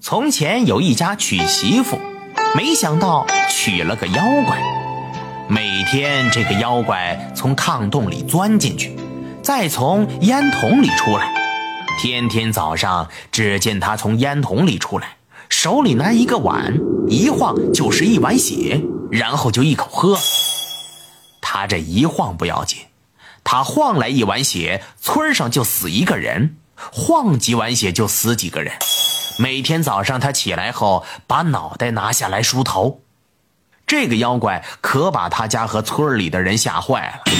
[0.00, 1.98] 从前有一家娶媳妇，
[2.54, 4.62] 没想到娶了个妖怪。
[5.48, 8.96] 每天这个妖怪从炕洞里钻进去，
[9.42, 11.32] 再从烟筒里出来。
[12.00, 15.16] 天天早上，只见他从烟筒里出来，
[15.48, 16.72] 手里拿一个碗，
[17.08, 20.18] 一晃就是一碗血，然后就一口喝。
[21.40, 22.78] 他这一晃不要紧，
[23.42, 28.72] 他晃来一碗血，村上就死一个人；晃几碗血就死几个人。
[29.38, 33.00] 每天早上他起来后，把脑袋拿下来梳头。
[33.86, 37.32] 这个妖怪可把他家和村里的人吓坏了。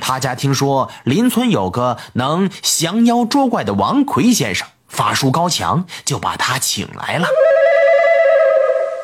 [0.00, 7.26] 他家听说邻村有个能降妖捉怪的王奎先生，法术高强，就把他请来了。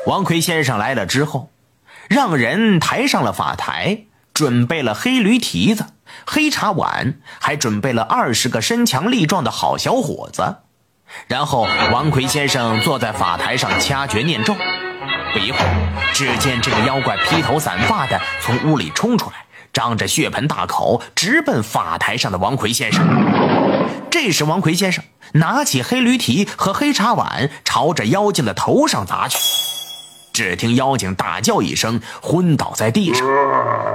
[0.07, 1.51] 王奎先生来了之后，
[2.09, 4.05] 让人抬上了法台，
[4.35, 5.87] 准备了黑驴蹄子、
[6.27, 10.57] 黑茶碗，还准备了二十个身强力壮的好小伙子。
[11.27, 14.55] 然后，王奎先生坐在法台上掐诀念咒。
[15.33, 19.37] 不一会儿，只见这个妖怪披头散发的从屋里冲出来，
[19.73, 23.03] 张着血盆大口，直奔法台上的王奎先生。
[24.11, 29.39] 这时，王奎先生拿起黑驴蹄和黑茶碗，朝着妖精的头上砸去。
[30.35, 33.27] 只听妖精大叫一声，昏倒在地上。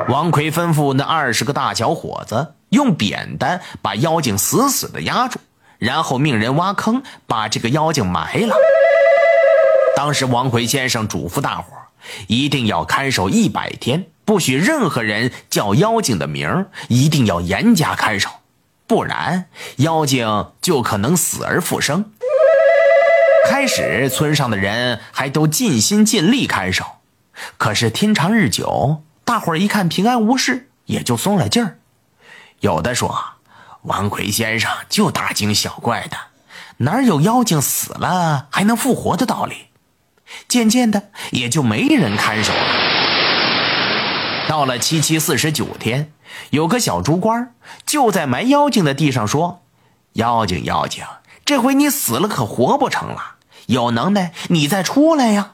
[0.08, 5.40] 王奎吩咐那二十个大小伙子用扁担把妖精死死的压住。
[5.80, 8.56] 然后命人挖坑，把这个妖精埋了。
[9.96, 11.74] 当时王奎先生嘱咐大伙
[12.28, 18.30] 一定要看守一百天，不许任何人叫妖精的名一定要严加看守，
[18.86, 19.46] 不然
[19.78, 22.12] 妖精就可能死而复生。
[23.50, 26.86] 开始村上的人还都尽心尽力看守，
[27.58, 31.80] 可是天长日久，大伙儿一看平安无事，也就松了劲儿。
[32.60, 33.37] 有的说。
[33.84, 36.18] 王奎先生就大惊小怪的，
[36.78, 39.68] 哪有妖精死了还能复活的道理？
[40.48, 42.60] 渐渐的，也就没人看守了。
[44.48, 46.12] 到了七七四十九天，
[46.50, 47.54] 有个小猪官
[47.86, 49.62] 就在埋妖精的地上说
[50.14, 51.04] ：“妖精，妖精，
[51.46, 53.36] 这回你死了可活不成了？
[53.68, 55.54] 有能耐你再出来呀！”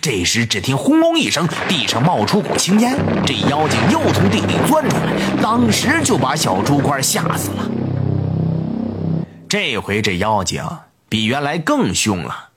[0.00, 2.96] 这时，只听轰隆一声，地上冒出股青烟，
[3.26, 5.12] 这妖精又从地里钻出来，
[5.42, 7.70] 当时就把小猪官吓死了。
[9.48, 10.64] 这回这妖精
[11.08, 12.48] 比原来更凶了，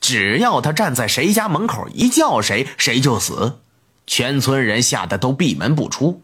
[0.00, 3.60] 只要他站在谁家门口一叫谁，谁就死，
[4.06, 6.22] 全村人吓得都闭门不出。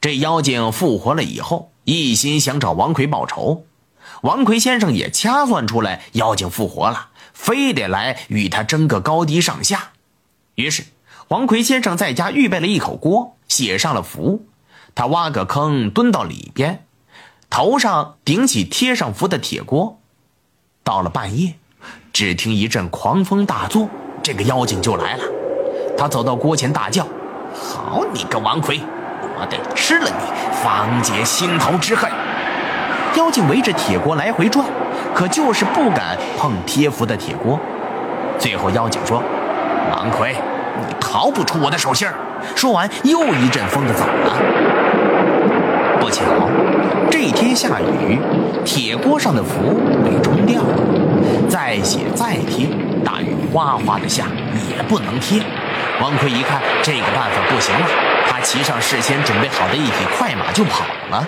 [0.00, 3.64] 这妖精复活了以后，一心想找王奎报仇，
[4.20, 7.08] 王奎先生也掐算出来，妖精复活了。
[7.32, 9.90] 非得来与他争个高低上下，
[10.54, 10.84] 于是
[11.28, 14.46] 王奎先生在家预备了一口锅，写上了符。
[14.94, 16.84] 他挖个坑，蹲到里边，
[17.48, 19.98] 头上顶起贴上符的铁锅。
[20.84, 21.54] 到了半夜，
[22.12, 23.88] 只听一阵狂风大作，
[24.22, 25.24] 这个妖精就来了。
[25.96, 27.06] 他走到锅前大叫
[27.54, 28.80] ：“好你个王奎，
[29.38, 32.10] 我得吃了你，方解心头之恨！”
[33.16, 34.64] 妖精围着铁锅来回转。
[35.14, 37.60] 可就是不敢碰贴符的铁锅。
[38.38, 39.22] 最后妖精说
[39.92, 40.34] ：“王奎，
[40.78, 42.14] 你逃不出我的手心儿。”
[42.56, 44.32] 说完，又一阵风的走了。
[46.00, 46.22] 不巧，
[47.10, 48.18] 这天下雨，
[48.64, 50.82] 铁锅上的符被冲掉了。
[51.48, 52.66] 再写再贴，
[53.04, 54.24] 大雨哗哗的下，
[54.70, 55.42] 也不能贴。
[56.00, 57.86] 王奎一看这个办法不行了，
[58.28, 61.24] 他骑上事先准备好的一匹快马就跑了。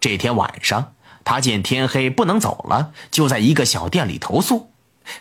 [0.00, 0.92] 这天晚上。
[1.24, 4.70] 他见天黑不能走了，就在一个小店里投宿。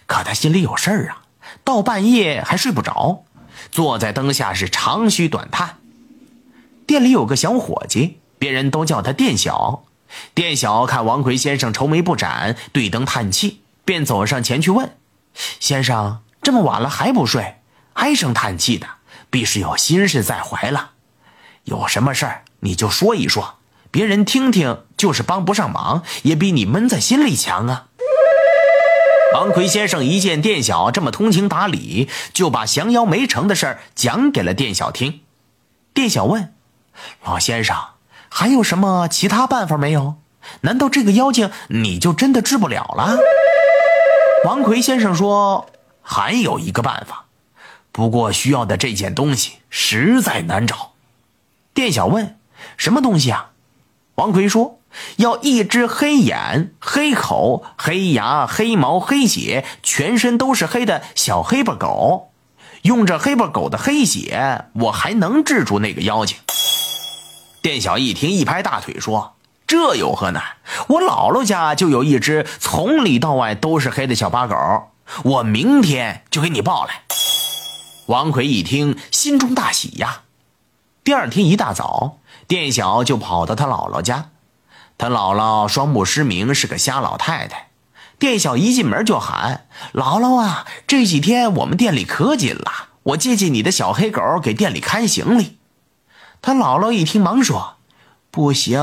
[0.05, 1.23] 可他心里有事儿啊，
[1.63, 3.23] 到半夜还睡不着，
[3.71, 5.79] 坐在灯下是长吁短叹。
[6.85, 9.85] 店里有个小伙计，别人都叫他店小。
[10.35, 14.95] 店小看王奎先生愁眉不展，对灯叹气，便走上前去问
[15.59, 17.55] ：“先生，这么晚了还不睡，
[17.93, 18.87] 唉声叹气的，
[19.31, 20.91] 必是有心事在怀了。
[21.63, 23.54] 有什么事儿你就说一说。”
[23.95, 27.85] 别人听听，就是帮不上忙，也比你闷在心里强啊。
[29.33, 35.21] 王奎先生一见店小这么通情达理，就把降妖没成的事儿讲给了店小听。
[35.93, 36.53] 店小问
[37.23, 37.77] ：“老先生，
[38.27, 40.15] 还有什么其他办法没有？
[40.59, 43.15] 难道这个妖精你就真的治不了了？”
[44.43, 45.69] 王奎先生说
[46.03, 47.27] ：“还有一个办法，
[47.93, 50.91] 不过需要的这件东西实在难找。”
[51.73, 52.37] 店小问
[52.75, 53.51] ：“什么东西啊？”
[54.15, 54.79] 王奎说
[55.17, 62.31] ：“要一只黑眼、黑口、黑牙、黑毛、黑血，全身都是黑的小黑巴狗。
[62.83, 66.37] 用这黑巴狗的黑血，我还能治住那个妖精。”
[67.61, 69.35] 店小一听，一拍大腿说
[69.67, 70.41] ：“这有何难？
[70.87, 74.55] 我姥姥家就有一只从里到外都是黑的小八狗，
[75.23, 77.01] 我明天就给你抱来。
[78.05, 80.21] 王奎一听，心中大喜呀。
[81.05, 82.17] 第二天一大早，
[82.47, 84.31] 店小就跑到他姥姥家。
[84.97, 87.67] 他姥姥双目失明，是个瞎老太太。
[88.17, 95.59] 店小一进门就喊：“姥姥啊，这几天我们店里可紧了，我借借你的小黑狗给店里看行李。”
[96.41, 97.75] 他姥姥一听，忙说
[98.31, 98.81] ：“不行。”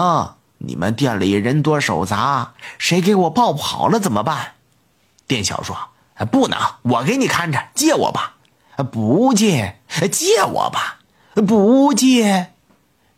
[0.64, 4.52] 你们店里人多手杂，谁给我抱跑了怎么办？
[5.26, 5.76] 店小说
[6.30, 8.36] ：“不能，我给你看着，借我吧。
[8.92, 9.80] ”“不借，
[10.12, 11.00] 借我吧。
[11.34, 12.52] ”“不借。”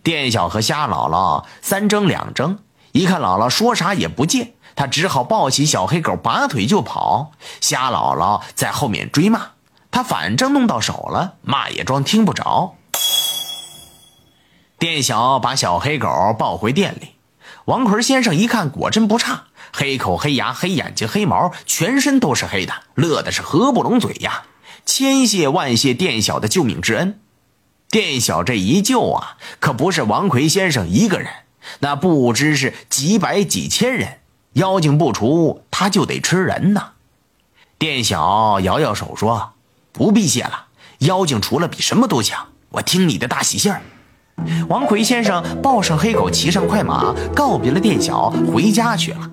[0.04, 2.58] 店小和瞎姥姥三争两争，
[2.92, 7.32] 一看姥姥说啥也不借，他只好抱起小黑狗，拔腿就跑。
[7.60, 9.52] 瞎姥姥在后面追骂，
[9.90, 12.76] 他反正弄到手了，骂也装听不着。
[14.78, 16.08] 店小把小黑狗
[16.38, 17.12] 抱回店里。
[17.64, 24.42] 王奎先生一看，果真不差，黑口黑牙黑眼睛黑毛，全身都是黑的，乐的是合不拢嘴呀！
[24.84, 27.18] 千谢万谢店小的救命之恩，
[27.94, 31.30] 店小这一救啊，可不是王奎先生一个人，
[31.78, 34.18] 那不知是几百几千人，
[34.54, 36.88] 妖精不除，他就得吃人呐！
[37.78, 39.52] 店小摇摇手说
[39.94, 40.64] ：“不必谢了，
[40.98, 43.80] 妖精除了比什么都强，我听你的大喜信儿。”
[44.68, 49.30] 王奎先生抱上黑狗，骑上快马，告别了店小，回家去了。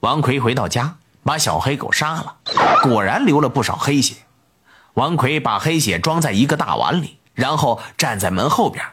[0.00, 2.36] 王奎回到家，把小黑狗杀了，
[2.82, 4.14] 果然流了不少黑血。
[4.94, 8.84] 王奎把黑血装在一个大碗里，然后站在门后边，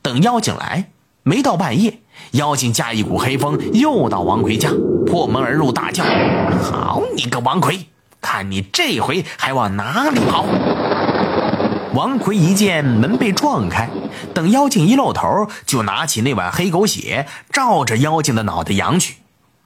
[0.00, 0.90] 等妖精来。
[1.24, 1.98] 没到半夜，
[2.30, 4.70] 妖精驾一股黑风，又到王奎家，
[5.04, 6.04] 破门而入，大叫
[6.62, 7.88] ：“好你个王奎，
[8.20, 10.44] 看你这回还往哪里跑！”
[11.94, 13.90] 王奎一见门被撞开，
[14.32, 19.16] 等妖精一露头，就拿起那碗黑狗血，照着妖精的脑袋扬去。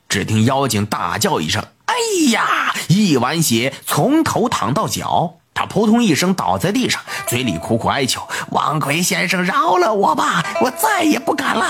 [0.08, 1.94] 只听妖精大叫一声：“哎
[2.32, 11.66] 呀！”一碗血从头淌到脚，他扑通一声倒在地上，嘴里苦苦哀求：“王奎先生，饶了我吧，我再也不敢了。”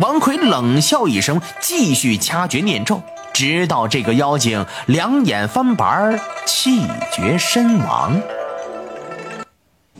[0.00, 3.02] 王奎冷笑一声，继续掐诀念咒，
[3.34, 8.18] 直到这个妖精两眼翻白，气绝身亡。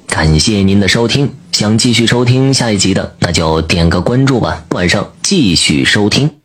[0.06, 4.64] 感谢您的收听，想继续收听下一集的，那就点个关注吧。
[4.70, 6.39] 晚上继续收听。